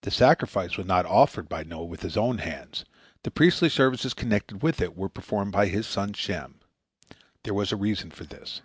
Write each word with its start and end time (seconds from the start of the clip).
The 0.00 0.10
sacrifice 0.10 0.76
was 0.76 0.84
not 0.88 1.06
offered 1.06 1.48
by 1.48 1.62
Noah 1.62 1.84
with 1.84 2.02
his 2.02 2.16
own 2.16 2.38
hands; 2.38 2.84
the 3.22 3.30
priestly 3.30 3.68
services 3.68 4.12
connected 4.12 4.64
with 4.64 4.80
it 4.80 4.96
were 4.96 5.08
performed 5.08 5.52
by 5.52 5.66
his 5.68 5.86
son 5.86 6.12
Shem. 6.12 6.58
There 7.44 7.54
was 7.54 7.70
a 7.70 7.76
reason 7.76 8.10
for 8.10 8.24
this. 8.24 8.62